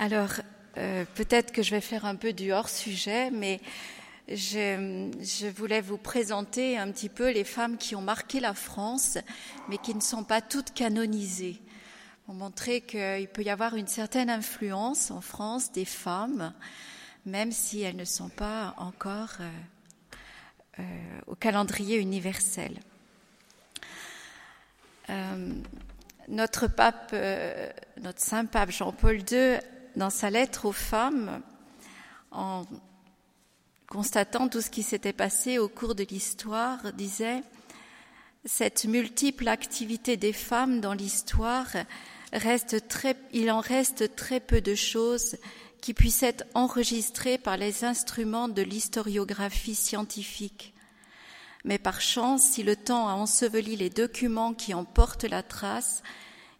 [0.00, 0.30] Alors,
[0.76, 3.60] euh, peut-être que je vais faire un peu du hors-sujet, mais
[4.28, 9.18] je, voulais vous présenter un petit peu les femmes qui ont marqué la France,
[9.68, 11.60] mais qui ne sont pas toutes canonisées.
[12.26, 16.54] Pour montrer qu'il peut y avoir une certaine influence en France des femmes,
[17.26, 19.50] même si elles ne sont pas encore euh,
[20.78, 20.82] euh,
[21.26, 22.78] au calendrier universel.
[26.28, 27.16] Notre pape,
[28.02, 29.58] notre saint pape Jean-Paul II,
[29.98, 31.42] dans sa lettre aux femmes,
[32.30, 32.64] en
[33.88, 37.42] constatant tout ce qui s'était passé au cours de l'histoire, disait
[38.44, 41.66] cette multiple activité des femmes dans l'histoire
[43.32, 45.36] il en reste très peu de choses
[45.80, 50.74] qui puissent être enregistrées par les instruments de l'historiographie scientifique.
[51.64, 56.02] Mais par chance, si le temps a enseveli les documents qui en portent la trace,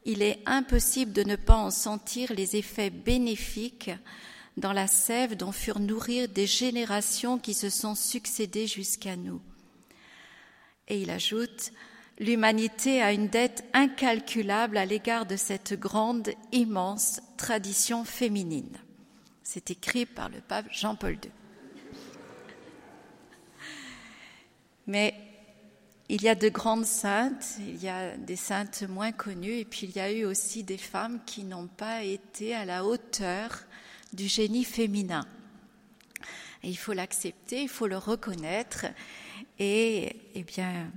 [0.05, 3.91] il est impossible de ne pas en sentir les effets bénéfiques
[4.57, 9.41] dans la sève dont furent nourries des générations qui se sont succédées jusqu'à nous.
[10.89, 11.73] Et il ajoute,
[12.19, 18.79] l'humanité a une dette incalculable à l'égard de cette grande, immense tradition féminine.
[19.43, 21.31] C'est écrit par le pape Jean-Paul II.
[24.87, 25.15] Mais
[26.11, 29.87] il y a de grandes saintes, il y a des saintes moins connues, et puis
[29.87, 33.59] il y a eu aussi des femmes qui n'ont pas été à la hauteur
[34.15, 35.27] du génie féminin.
[36.63, 38.87] Il faut l'accepter, il faut le reconnaître,
[39.59, 40.91] et eh bien,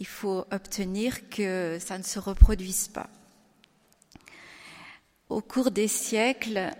[0.00, 3.08] il faut obtenir que ça ne se reproduise pas.
[5.30, 6.70] Au cours des siècles,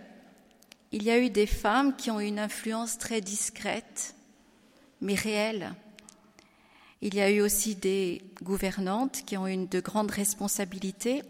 [0.91, 4.15] il y a eu des femmes qui ont une influence très discrète,
[5.01, 5.73] mais réelle
[7.01, 11.21] il y a eu aussi des gouvernantes qui ont eu de grandes responsabilités.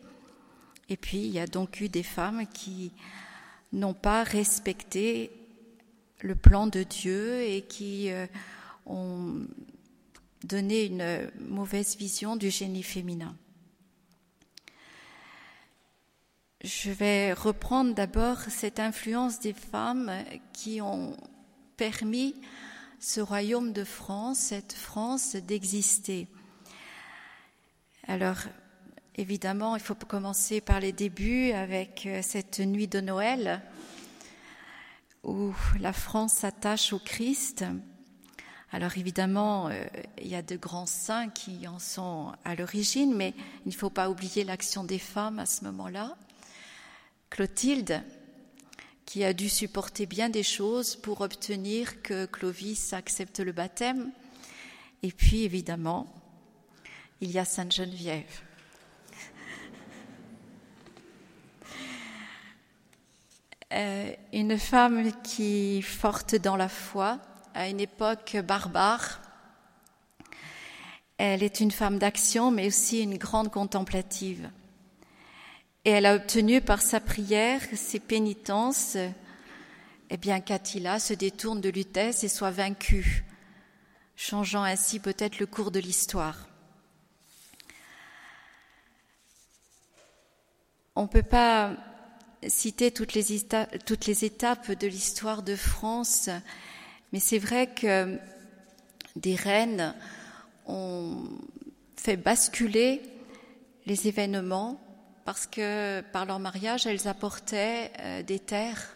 [0.90, 2.94] Et puis, il y a donc eu des femmes qui
[3.74, 5.32] n'ont pas respecté
[6.22, 8.26] le plan de Dieu et qui euh,
[8.86, 9.46] ont
[10.44, 13.36] donné une mauvaise vision du génie féminin.
[16.64, 20.12] Je vais reprendre d'abord cette influence des femmes
[20.54, 21.16] qui ont
[21.76, 22.36] permis
[23.00, 26.28] ce royaume de France, cette France d'exister.
[28.08, 28.38] Alors,
[29.16, 33.62] évidemment, il faut commencer par les débuts avec euh, cette nuit de Noël
[35.24, 37.66] où la France s'attache au Christ.
[38.72, 39.86] Alors évidemment, euh,
[40.22, 43.34] il y a de grands saints qui en sont à l'origine, mais
[43.66, 46.16] il ne faut pas oublier l'action des femmes à ce moment-là.
[47.30, 48.02] Clotilde,
[49.08, 54.12] qui a dû supporter bien des choses pour obtenir que Clovis accepte le baptême.
[55.02, 56.14] Et puis, évidemment,
[57.22, 58.42] il y a Sainte Geneviève.
[63.74, 67.20] Euh, une femme qui, forte dans la foi,
[67.54, 69.22] à une époque barbare,
[71.18, 74.50] elle est une femme d'action, mais aussi une grande contemplative.
[75.88, 78.98] Et elle a obtenu par sa prière, ses pénitences,
[80.10, 83.24] eh bien qu'Attila se détourne de Lutèce et soit vaincu,
[84.18, 86.50] changeant ainsi peut-être le cours de l'histoire.
[90.98, 91.72] On ne peut pas
[92.46, 93.48] citer toutes les,
[93.86, 96.30] toutes les étapes de l'histoire de France,
[97.14, 98.20] mais c'est vrai que
[99.16, 99.96] des reines
[100.66, 101.24] ont
[101.96, 103.02] fait basculer
[103.86, 104.84] les événements
[105.28, 108.96] parce que par leur mariage, elles apportaient euh, des terres.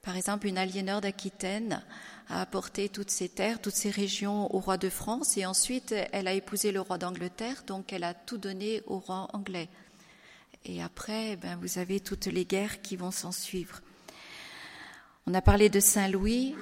[0.00, 1.82] Par exemple, une aliéneur d'Aquitaine
[2.30, 6.26] a apporté toutes ces terres, toutes ces régions au roi de France, et ensuite elle
[6.26, 9.68] a épousé le roi d'Angleterre, donc elle a tout donné au roi anglais.
[10.64, 13.82] Et après, ben, vous avez toutes les guerres qui vont s'en suivre.
[15.26, 16.54] On a parlé de Saint Louis.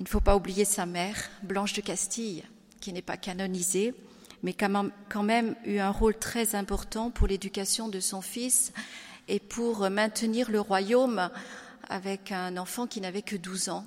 [0.00, 2.44] Il ne faut pas oublier sa mère, Blanche de Castille,
[2.78, 3.94] qui n'est pas canonisée,
[4.42, 8.72] mais quand même eu un rôle très important pour l'éducation de son fils
[9.28, 11.30] et pour maintenir le royaume
[11.88, 13.84] avec un enfant qui n'avait que 12 ans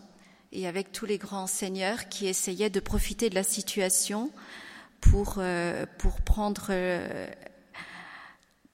[0.51, 4.31] et avec tous les grands seigneurs qui essayaient de profiter de la situation
[5.01, 5.85] pour, euh,
[6.25, 7.27] prendre euh,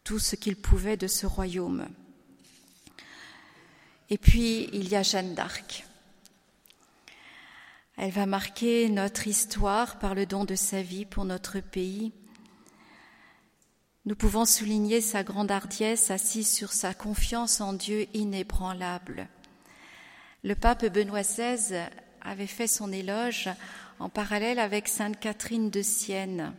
[0.04, 1.88] tout ce qu'ils pouvaient de ce royaume.
[4.10, 5.86] Et puis, il y a Jeanne d'Arc.
[7.98, 12.12] Elle va marquer notre histoire par le don de sa vie pour notre pays.
[14.06, 19.30] Nous pouvons souligner sa grande hardiesse assise sur sa confiance en Dieu inébranlable.
[20.44, 21.86] Le pape Benoît XVI
[22.22, 23.50] avait fait son éloge
[24.00, 26.54] en parallèle avec Sainte Catherine de Sienne.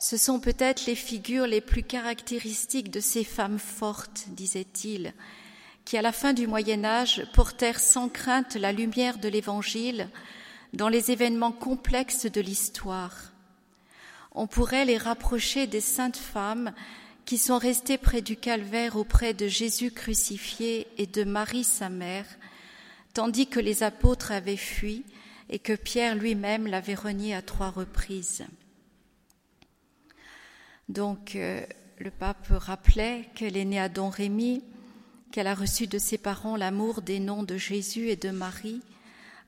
[0.00, 5.14] Ce sont peut-être les figures les plus caractéristiques de ces femmes fortes, disait-il,
[5.86, 10.10] qui, à la fin du Moyen Âge, portèrent sans crainte la lumière de l'Évangile
[10.72, 13.32] dans les événements complexes de l'histoire.
[14.32, 16.74] On pourrait les rapprocher des saintes femmes
[17.24, 22.26] qui sont restées près du calvaire auprès de Jésus crucifié et de Marie sa mère,
[23.14, 25.04] tandis que les apôtres avaient fui
[25.48, 28.44] et que Pierre lui-même l'avait renié à trois reprises.
[30.88, 31.64] Donc, euh,
[31.98, 34.62] le pape rappelait qu'elle est née à Don Rémy,
[35.32, 38.82] qu'elle a reçu de ses parents l'amour des noms de Jésus et de Marie,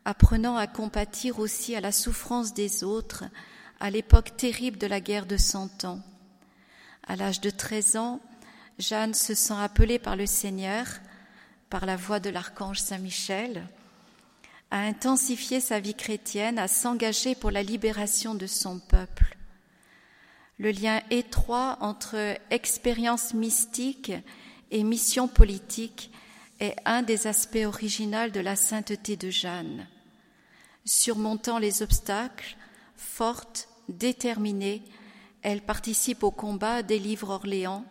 [0.05, 3.25] apprenant à compatir aussi à la souffrance des autres
[3.81, 6.01] à l'époque terrible de la guerre de Cent Ans.
[7.07, 8.21] À l'âge de 13 ans,
[8.79, 10.87] Jeanne se sent appelée par le Seigneur,
[11.71, 13.67] par la voix de l'archange Saint Michel,
[14.71, 19.37] à intensifier sa vie chrétienne, à s'engager pour la libération de son peuple.
[20.59, 24.13] Le lien étroit entre expérience mystique
[24.71, 26.11] et mission politique
[26.61, 29.87] est un des aspects originaux de la sainteté de Jeanne.
[30.85, 32.57] Surmontant les obstacles,
[32.97, 34.83] forte, déterminée,
[35.43, 37.85] elle participe au combat, délivre Orléans,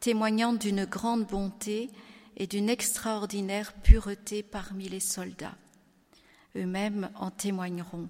[0.00, 1.90] témoignant d'une grande bonté
[2.36, 5.56] et d'une extraordinaire pureté parmi les soldats.
[6.56, 8.08] Eux-mêmes en témoigneront.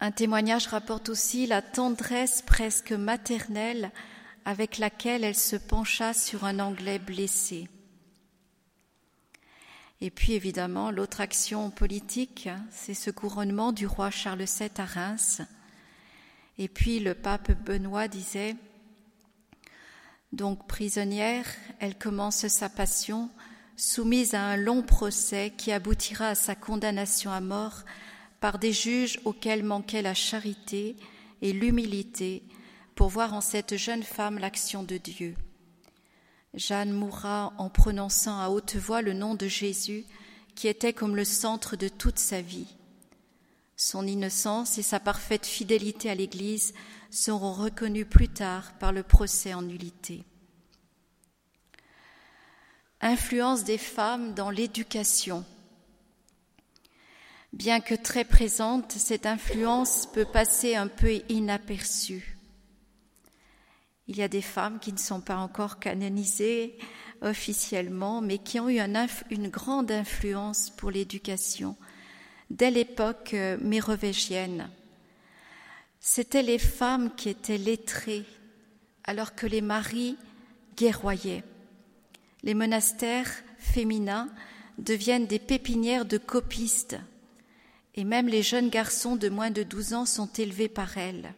[0.00, 3.90] Un témoignage rapporte aussi la tendresse presque maternelle
[4.46, 7.68] avec laquelle elle se pencha sur un Anglais blessé.
[10.00, 15.42] Et puis évidemment, l'autre action politique, c'est ce couronnement du roi Charles VII à Reims.
[16.58, 18.54] Et puis le pape Benoît disait,
[20.32, 21.46] donc prisonnière,
[21.80, 23.30] elle commence sa passion,
[23.76, 27.82] soumise à un long procès qui aboutira à sa condamnation à mort
[28.38, 30.94] par des juges auxquels manquait la charité
[31.42, 32.44] et l'humilité
[32.96, 35.36] pour voir en cette jeune femme l'action de Dieu.
[36.54, 40.04] Jeanne mourra en prononçant à haute voix le nom de Jésus,
[40.54, 42.74] qui était comme le centre de toute sa vie.
[43.76, 46.72] Son innocence et sa parfaite fidélité à l'Église
[47.10, 50.24] seront reconnues plus tard par le procès en nullité.
[53.02, 55.44] Influence des femmes dans l'éducation.
[57.52, 62.35] Bien que très présente, cette influence peut passer un peu inaperçue.
[64.08, 66.78] Il y a des femmes qui ne sont pas encore canonisées
[67.22, 68.80] officiellement, mais qui ont eu
[69.30, 71.76] une grande influence pour l'éducation
[72.50, 74.70] dès l'époque euh, mérovégienne.
[75.98, 78.24] C'étaient les femmes qui étaient lettrées,
[79.04, 80.16] alors que les maris
[80.76, 81.42] guerroyaient.
[82.42, 84.28] Les monastères féminins
[84.78, 86.96] deviennent des pépinières de copistes,
[87.94, 91.34] et même les jeunes garçons de moins de 12 ans sont élevés par elles.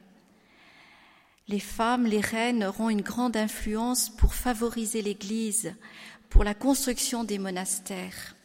[1.48, 5.74] Les femmes, les reines auront une grande influence pour favoriser l'Église,
[6.28, 8.36] pour la construction des monastères.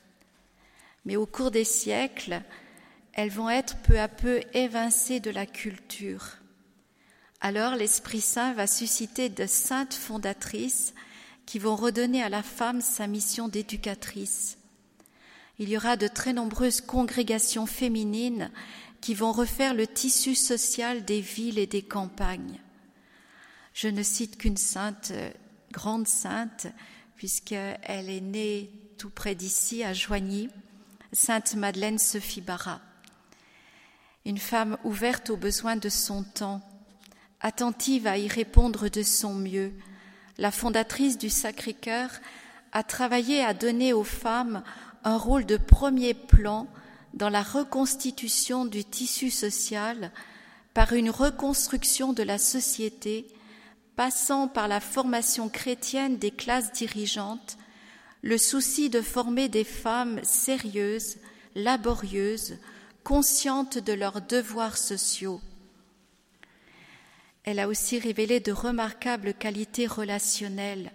[1.03, 2.41] Mais au cours des siècles,
[3.11, 6.37] elles vont être peu à peu évincées de la culture.
[7.41, 10.93] Alors l'Esprit Saint va susciter de saintes fondatrices
[11.45, 14.57] qui vont redonner à la femme sa mission d'éducatrice.
[15.59, 18.49] Il y aura de très nombreuses congrégations féminines
[19.01, 22.62] qui vont refaire le tissu social des villes et des campagnes.
[23.73, 25.31] Je ne cite qu'une sainte, euh,
[25.71, 26.67] grande sainte,
[27.15, 30.49] puisqu'elle est née tout près d'ici, à Joigny,
[31.11, 32.79] Sainte Madeleine Sophie Barra.
[34.25, 36.61] Une femme ouverte aux besoins de son temps,
[37.41, 39.73] attentive à y répondre de son mieux,
[40.37, 42.09] la fondatrice du Sacré-Cœur
[42.71, 44.63] a travaillé à donner aux femmes
[45.03, 46.67] un rôle de premier plan
[47.13, 50.11] dans la reconstitution du tissu social
[50.73, 53.27] par une reconstruction de la société
[53.95, 57.57] passant par la formation chrétienne des classes dirigeantes,
[58.21, 61.17] le souci de former des femmes sérieuses,
[61.55, 62.57] laborieuses,
[63.03, 65.41] conscientes de leurs devoirs sociaux.
[67.43, 70.91] Elle a aussi révélé de remarquables qualités relationnelles,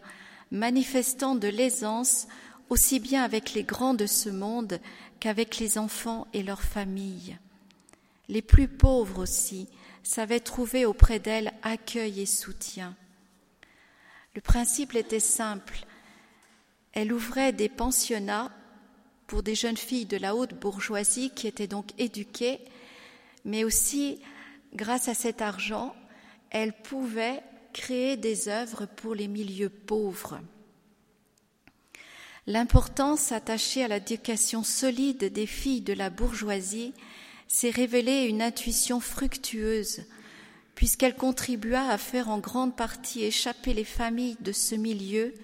[0.50, 2.26] manifestant de l'aisance
[2.70, 4.80] aussi bien avec les grands de ce monde
[5.20, 7.36] qu'avec les enfants et leurs familles.
[8.28, 9.68] Les plus pauvres aussi,
[10.02, 12.96] savait trouver auprès d'elle accueil et soutien.
[14.34, 15.84] Le principe était simple.
[16.92, 18.50] Elle ouvrait des pensionnats
[19.26, 22.60] pour des jeunes filles de la haute bourgeoisie qui étaient donc éduquées,
[23.44, 24.20] mais aussi,
[24.74, 25.94] grâce à cet argent,
[26.50, 30.40] elle pouvait créer des œuvres pour les milieux pauvres.
[32.46, 36.94] L'importance attachée à l'éducation solide des filles de la bourgeoisie
[37.48, 40.02] s'est révélée une intuition fructueuse,
[40.74, 45.34] puisqu'elle contribua à faire en grande partie échapper les familles de ce milieu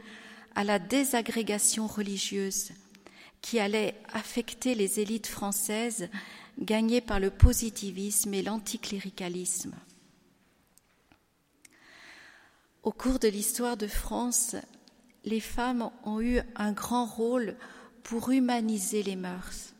[0.54, 2.70] à la désagrégation religieuse
[3.40, 6.08] qui allait affecter les élites françaises
[6.58, 9.74] gagnées par le positivisme et l'anticléricalisme.
[12.82, 14.56] Au cours de l'histoire de France,
[15.24, 17.56] les femmes ont eu un grand rôle
[18.02, 19.73] pour humaniser les mœurs,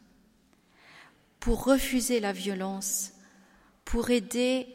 [1.44, 3.12] pour refuser la violence,
[3.84, 4.66] pour aider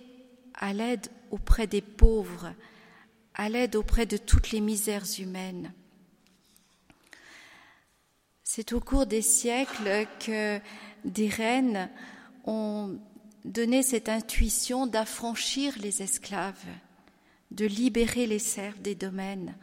[0.53, 2.53] à l'aide auprès des pauvres,
[3.33, 5.73] à l'aide auprès de toutes les misères humaines.
[8.43, 10.59] C'est au cours des siècles que
[11.05, 11.89] des reines
[12.45, 12.99] ont
[13.45, 16.67] donné cette intuition d'affranchir les esclaves,
[17.49, 19.55] de libérer les serfs des domaines,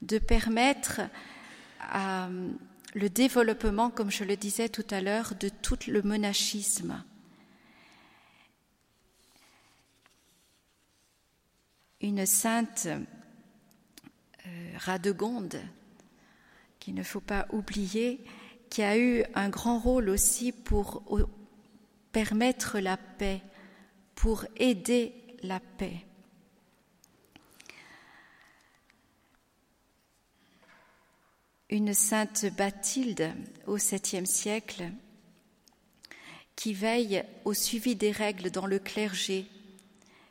[0.00, 1.02] de permettre
[2.94, 7.02] le développement, comme je le disais tout à l'heure, de tout le monachisme.
[12.00, 12.88] Une sainte
[14.46, 15.60] euh, Radegonde,
[16.80, 18.24] qu'il ne faut pas oublier,
[18.68, 21.02] qui a eu un grand rôle aussi pour
[22.10, 23.40] permettre la paix,
[24.14, 26.04] pour aider la paix.
[31.72, 33.32] Une sainte Bathilde
[33.66, 34.90] au 7e siècle
[36.54, 39.46] qui veille au suivi des règles dans le clergé,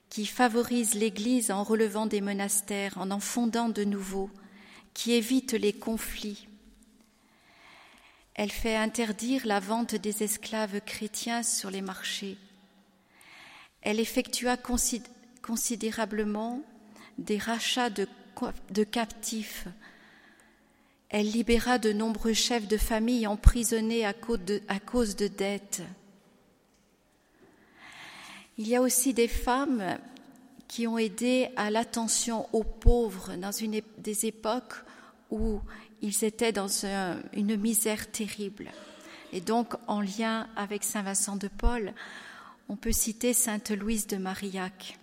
[0.07, 4.29] qui favorise l'Église en relevant des monastères, en en fondant de nouveaux,
[4.93, 6.47] qui évite les conflits.
[8.35, 12.37] Elle fait interdire la vente des esclaves chrétiens sur les marchés.
[13.81, 14.57] Elle effectua
[15.41, 16.61] considérablement
[17.17, 18.05] des rachats de,
[18.83, 19.65] captifs.
[21.13, 25.81] Elle libéra de nombreux chefs de famille emprisonnés à cause de, dettes.
[28.57, 29.97] Il y a aussi des femmes
[30.69, 34.75] qui ont aidé à l'attention aux pauvres dans une des époques
[35.31, 35.59] où
[36.01, 36.69] ils étaient dans
[37.33, 38.71] une misère terrible.
[39.33, 41.93] Et donc, en lien avec Saint Vincent de Paul,
[42.69, 44.97] on peut citer Sainte Louise de Marillac.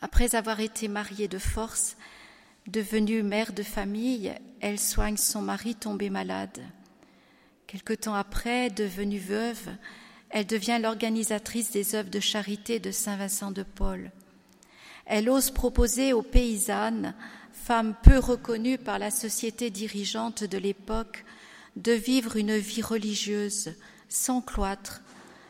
[0.00, 1.96] Après avoir été mariée de force,
[2.68, 6.62] devenue mère de famille, elle soigne son mari tombé malade.
[7.66, 9.68] Quelque temps après, devenue veuve,
[10.30, 14.10] elle devient l'organisatrice des œuvres de charité de Saint Vincent de Paul.
[15.06, 17.14] Elle ose proposer aux paysannes,
[17.52, 21.24] femmes peu reconnues par la société dirigeante de l'époque,
[21.76, 23.72] de vivre une vie religieuse,
[24.10, 25.00] sans cloître,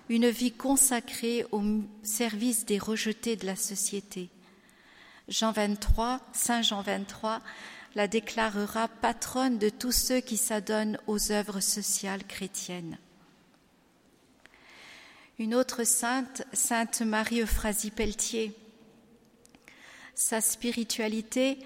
[0.09, 1.63] une vie consacrée au
[2.03, 4.31] service des rejetés de la société.
[5.29, 7.41] Jean 23, Saint Jean 23,
[7.95, 12.99] la déclarera patronne de tous ceux qui s'adonnent aux œuvres sociales chrétiennes.
[15.39, 18.53] Une autre sainte, sainte Marie-Euphrasie Pelletier.
[20.15, 21.59] Sa spiritualité,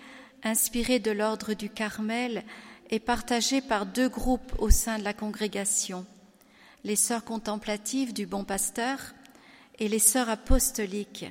[0.43, 2.45] inspirée de l'ordre du Carmel,
[2.91, 6.05] est partagée par deux groupes au sein de la congrégation
[6.85, 8.99] les sœurs contemplatives du Bon Pasteur
[9.79, 11.27] et les sœurs apostoliques,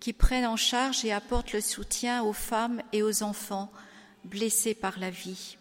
[0.00, 3.70] qui prennent en charge et apportent le soutien aux femmes et aux enfants
[4.24, 5.56] blessés par la vie.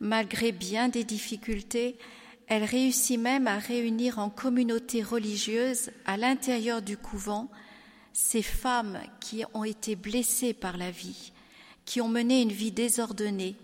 [0.00, 1.96] Malgré bien des difficultés,
[2.46, 7.48] elle réussit même à réunir en communauté religieuse à l'intérieur du couvent
[8.12, 11.32] ces femmes qui ont été blessées par la vie,
[11.84, 13.54] qui ont mené une vie désordonnée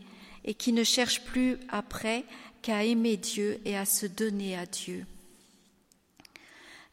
[0.44, 2.24] et qui ne cherchent plus après
[2.62, 5.04] qu'à aimer Dieu et à se donner à Dieu.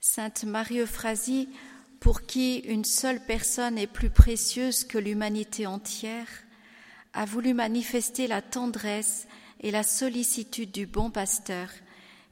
[0.02, 1.48] Sainte Marie-Euphrasie,
[2.04, 6.28] pour qui une seule personne est plus précieuse que l'humanité entière,
[7.14, 9.26] a voulu manifester la tendresse
[9.62, 11.70] et la sollicitude du bon pasteur,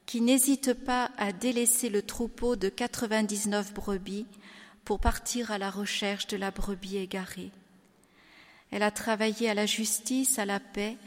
[0.06, 4.26] qui n'hésite pas à délaisser le troupeau de 99 brebis
[4.84, 7.52] pour partir à la recherche de la brebis égarée.
[8.72, 10.98] Elle a travaillé à la justice, à la paix,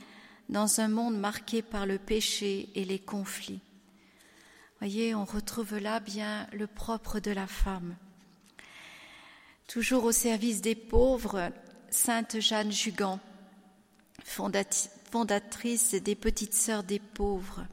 [0.48, 3.60] dans un monde marqué par le péché et les conflits.
[4.78, 7.94] Voyez, on retrouve là bien le propre de la femme.
[9.66, 11.50] Toujours au service des pauvres,
[11.90, 13.18] Sainte Jeanne Jugan,
[14.24, 17.66] fondatrice des Petites Sœurs des pauvres.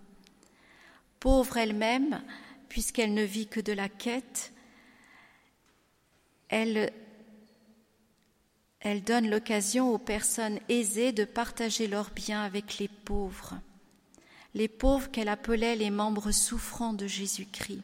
[1.19, 2.21] Pauvre elle-même,
[2.69, 4.53] puisqu'elle ne vit que de la quête,
[6.49, 6.91] elle,
[8.79, 13.59] elle donne l'occasion aux personnes aisées de partager leurs biens avec les pauvres,
[14.53, 17.83] les pauvres qu'elle appelait les membres souffrants de Jésus-Christ.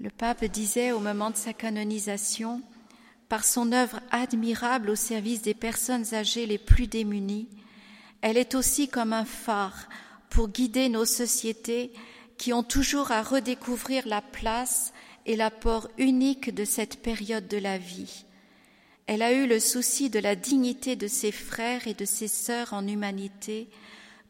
[0.00, 2.62] Le pape disait au moment de sa canonisation,
[3.28, 7.48] par son œuvre admirable au service des personnes âgées les plus démunies,
[8.22, 9.90] elle est aussi comme un phare
[10.30, 11.92] pour guider nos sociétés
[12.38, 14.94] qui ont toujours à redécouvrir la place
[15.26, 18.24] et l'apport unique de cette période de la vie.
[19.06, 22.72] Elle a eu le souci de la dignité de ses frères et de ses sœurs
[22.72, 23.68] en humanité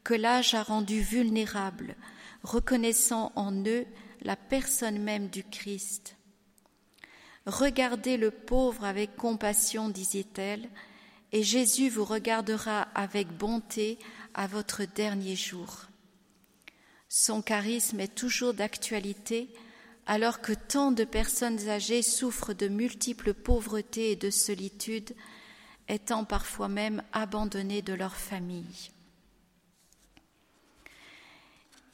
[0.02, 1.94] que l'âge a rendu vulnérables,
[2.42, 3.86] reconnaissant en eux
[4.22, 6.16] la personne même du Christ.
[7.46, 10.68] Regardez le pauvre avec compassion, disait-elle,
[11.32, 13.98] et Jésus vous regardera avec bonté
[14.34, 15.86] à votre dernier jour.
[17.08, 19.48] Son charisme est toujours d'actualité
[20.06, 25.14] alors que tant de personnes âgées souffrent de multiples pauvretés et de solitude,
[25.88, 28.90] étant parfois même abandonnées de leur famille.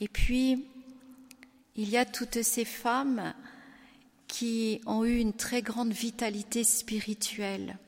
[0.00, 0.66] Et puis,
[1.76, 3.34] il y a toutes ces femmes
[4.28, 7.78] qui ont eu une très grande vitalité spirituelle.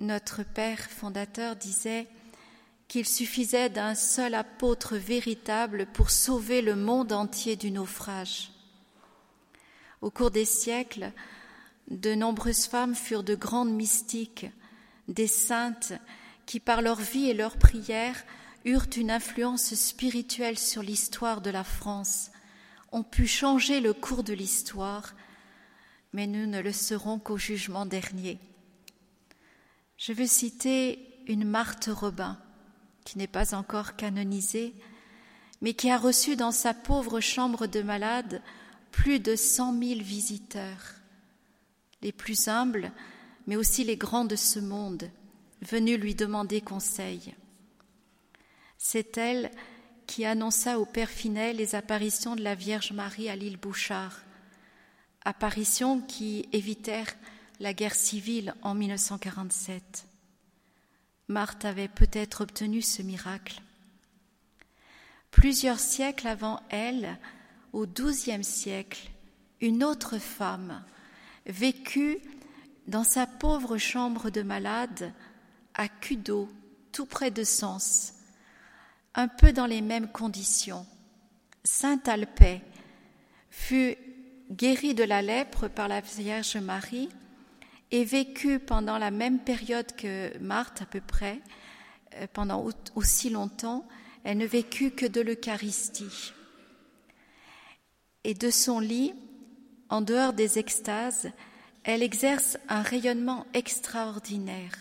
[0.00, 2.06] Notre Père fondateur disait
[2.86, 8.52] qu'il suffisait d'un seul apôtre véritable pour sauver le monde entier du naufrage.
[10.00, 11.12] Au cours des siècles,
[11.90, 14.46] de nombreuses femmes furent de grandes mystiques,
[15.08, 15.92] des saintes
[16.46, 18.24] qui, par leur vie et leurs prières,
[18.68, 22.30] eurent une influence spirituelle sur l'histoire de la France,
[22.92, 25.14] ont pu changer le cours de l'histoire,
[26.12, 28.38] mais nous ne le serons qu'au jugement dernier.
[29.96, 32.38] Je veux citer une Marthe Robin,
[33.04, 34.74] qui n'est pas encore canonisée,
[35.60, 38.42] mais qui a reçu dans sa pauvre chambre de malade
[38.92, 40.94] plus de cent mille visiteurs,
[42.02, 42.92] les plus humbles,
[43.46, 45.10] mais aussi les grands de ce monde,
[45.62, 47.34] venus lui demander conseil.
[48.78, 49.50] C'est elle
[50.06, 54.20] qui annonça au Père Finet les apparitions de la Vierge Marie à l'île Bouchard,
[55.24, 57.14] apparitions qui évitèrent
[57.58, 60.06] la guerre civile en 1947.
[61.26, 63.60] Marthe avait peut-être obtenu ce miracle.
[65.32, 67.18] Plusieurs siècles avant elle,
[67.72, 69.10] au XIIe siècle,
[69.60, 70.84] une autre femme
[71.46, 72.18] vécut
[72.86, 75.12] dans sa pauvre chambre de malade
[75.74, 76.48] à Cudo,
[76.92, 78.14] tout près de Sens,
[79.14, 80.86] un peu dans les mêmes conditions.
[81.64, 82.62] Sainte Alpais
[83.50, 83.96] fut
[84.50, 87.08] guérie de la lèpre par la Vierge Marie
[87.90, 91.40] et vécut pendant la même période que Marthe à peu près,
[92.14, 93.86] euh, pendant aussi longtemps,
[94.24, 96.32] elle ne vécut que de l'Eucharistie
[98.28, 99.14] et de son lit,
[99.88, 101.30] en dehors des extases,
[101.82, 104.74] elle exerce un rayonnement extraordinaire.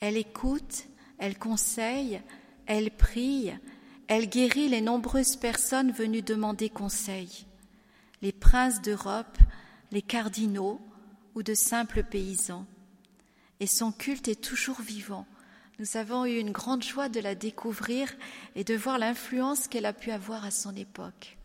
[0.00, 0.86] Elle écoute,
[1.18, 2.20] elle conseille,
[2.66, 3.52] elle prie,
[4.08, 7.46] elle guérit les nombreuses personnes venues demander conseil,
[8.22, 9.38] les princes d'Europe,
[9.92, 10.80] les cardinaux
[11.34, 12.66] ou de simples paysans.
[13.60, 15.26] Et son culte est toujours vivant.
[15.78, 18.12] Nous avons eu une grande joie de la découvrir
[18.54, 21.36] et de voir l'influence qu'elle a pu avoir à son époque.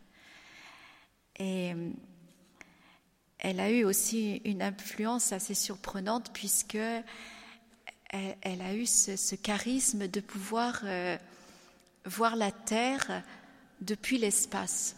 [1.37, 1.91] Et euh,
[3.39, 6.77] elle a eu aussi une influence assez surprenante puisque
[8.11, 11.17] elle, a eu ce, charisme de pouvoir euh,
[12.05, 13.23] voir la Terre
[13.79, 14.95] depuis l'espace.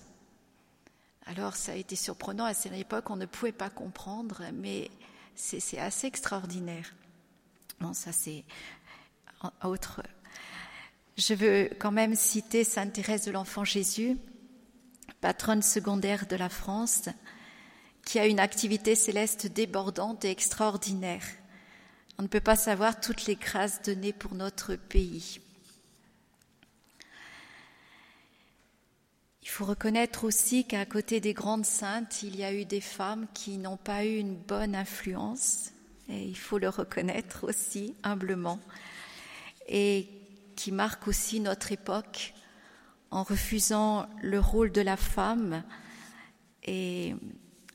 [1.26, 4.90] Alors ça a été surprenant à cette époque, on ne pouvait pas comprendre, mais
[5.36, 6.94] c'est assez extraordinaire.
[7.80, 8.44] Bon, ça c'est
[9.64, 10.02] autre.
[11.18, 14.18] Je veux quand même citer Sainte Thérèse de l'Enfant Jésus,
[15.22, 17.10] patronne secondaire de la France,
[18.06, 21.24] qui a une activité céleste débordante et extraordinaire.
[22.18, 25.40] On ne peut pas savoir toutes les grâces données pour notre pays.
[29.42, 33.28] Il faut reconnaître aussi qu'à côté des grandes saintes, il y a eu des femmes
[33.34, 35.72] qui n'ont pas eu une bonne influence,
[36.08, 38.60] et il faut le reconnaître aussi humblement,
[39.68, 40.08] et
[40.56, 42.34] qui marquent aussi notre époque
[43.12, 45.64] en refusant le rôle de la femme
[46.64, 47.14] et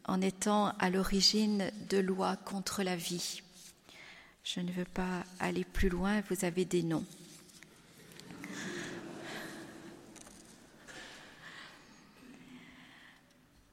[0.05, 3.42] en étant à l'origine de lois contre la vie.
[4.55, 7.05] Je ne veux pas aller plus loin, vous avez des noms.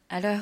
[0.09, 0.41] Alors,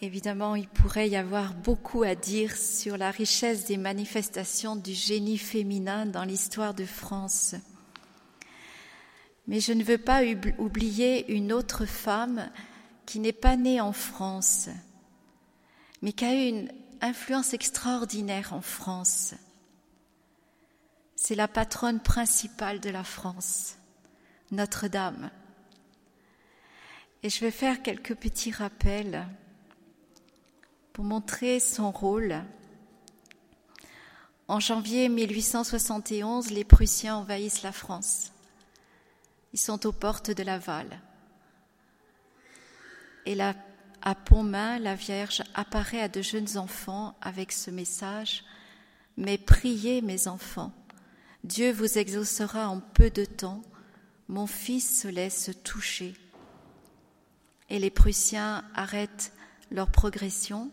[0.00, 5.38] évidemment, il pourrait y avoir beaucoup à dire sur la richesse des manifestations du génie
[5.38, 7.54] féminin dans l'histoire de France.
[9.46, 10.20] Mais je ne veux pas
[10.58, 12.50] oublier une autre femme
[13.06, 14.68] qui n'est pas née en France,
[16.02, 16.68] mais qui a eu une
[17.00, 19.34] influence extraordinaire en France.
[21.22, 23.76] C'est la patronne principale de la France,
[24.52, 25.30] Notre-Dame.
[27.22, 29.26] Et je vais faire quelques petits rappels
[30.94, 32.42] pour montrer son rôle.
[34.48, 38.32] En janvier 1871, les Prussiens envahissent la France.
[39.52, 41.02] Ils sont aux portes de Laval.
[43.26, 43.54] Et la
[44.00, 48.42] à Pontmain, la Vierge apparaît à de jeunes enfants avec ce message
[49.18, 50.72] Mais priez, mes enfants,
[51.44, 53.62] Dieu vous exaucera en peu de temps,
[54.28, 56.14] mon fils se laisse toucher.
[57.70, 59.32] Et les Prussiens arrêtent
[59.70, 60.70] leur progression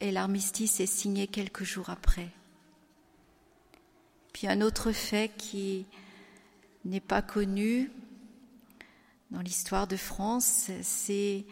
[0.00, 2.28] et l'armistice est signé quelques jours après.
[4.32, 5.86] Puis un autre fait qui
[6.84, 7.90] n'est pas connu
[9.30, 11.44] dans l'histoire de France, c'est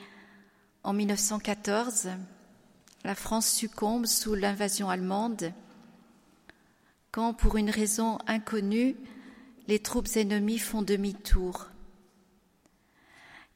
[0.83, 2.09] en 1914,
[3.05, 5.53] la France succombe sous l'invasion allemande
[7.19, 8.97] pour une raison inconnue,
[9.67, 11.69] les troupes ennemies font demi-tour.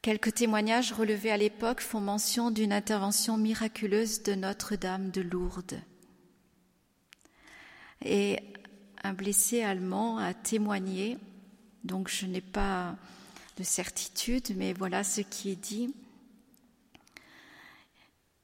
[0.03, 5.81] Quelques témoignages relevés à l'époque font mention d'une intervention miraculeuse de Notre-Dame de Lourdes.
[8.05, 8.41] Et
[9.05, 11.19] un blessé allemand a témoigné,
[11.85, 12.97] donc je n'ai pas
[13.59, 15.95] de certitude, mais voilà ce qui est dit.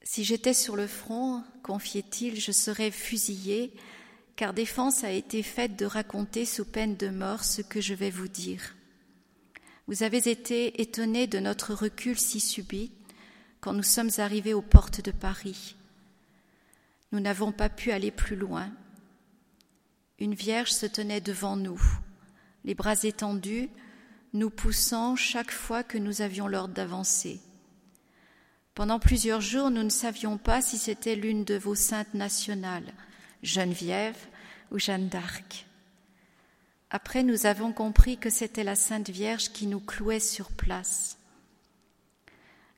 [0.01, 3.73] Si j'étais sur le front, confiait-il, je serais fusillé,
[4.39, 8.09] car défense a été faite de raconter sous peine de mort ce que je vais
[8.09, 8.73] vous dire.
[9.87, 12.89] Vous avez été étonné de notre recul si subit
[13.59, 15.75] quand nous sommes arrivés aux portes de Paris.
[17.11, 18.71] Nous n'avons pas pu aller plus loin.
[20.19, 21.81] Une vierge se tenait devant nous,
[22.63, 23.67] les bras étendus,
[24.31, 27.41] nous poussant chaque fois que nous avions l'ordre d'avancer.
[28.73, 32.93] Pendant plusieurs jours, nous ne savions pas si c'était l'une de vos saintes nationales,
[33.43, 34.17] Geneviève
[34.71, 35.65] ou Jeanne d'Arc.
[36.91, 41.17] Après, nous avons compris que c'était la Sainte Vierge qui nous clouait sur place.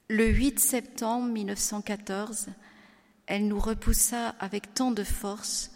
[0.09, 2.47] Le 8 septembre 1914,
[3.27, 5.71] elle nous repoussa avec tant de force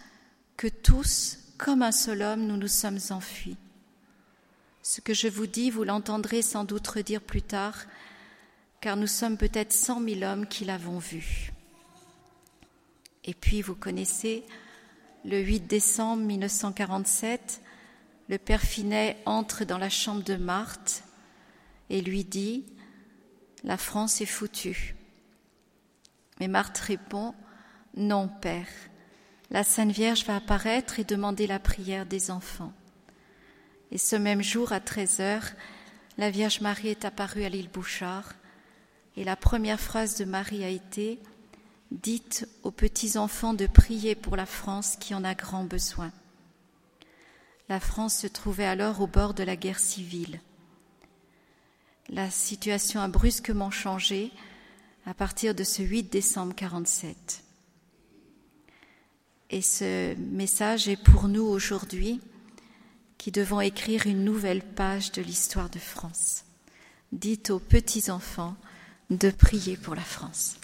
[0.58, 3.56] que tous, comme un seul homme, nous nous sommes enfuis.
[4.84, 7.86] Ce que je vous dis, vous l'entendrez sans doute redire plus tard,
[8.82, 11.54] car nous sommes peut-être cent mille hommes qui l'avons vue.
[13.24, 14.46] Et puis, vous connaissez,
[15.26, 17.62] le 8 décembre 1947,
[18.30, 21.04] le père Finet entre dans la chambre de Marthe
[21.90, 22.64] et lui dit
[23.64, 24.96] La France est foutue.
[26.40, 27.34] Mais Marthe répond
[27.98, 28.68] Non, père,
[29.50, 32.74] la Sainte Vierge va apparaître et demander la prière des enfants.
[33.92, 35.50] Et ce même jour, à 13 heures,
[36.20, 38.34] la Vierge Marie est apparue à l'île Bouchard,
[39.18, 41.20] et la première phrase de Marie a été
[41.92, 46.12] Dites aux petits enfants de prier pour la France qui en a grand besoin.
[47.70, 50.42] La France se trouvait alors au bord de la guerre civile.
[52.10, 54.32] La situation a brusquement changé
[55.06, 57.44] à partir de ce 8 décembre 47.
[59.52, 62.20] Et ce message est pour nous aujourd'hui
[63.18, 66.44] qui devons écrire une nouvelle page de l'histoire de France.
[67.12, 68.56] Dites aux petits-enfants
[69.10, 70.58] de prier pour la France.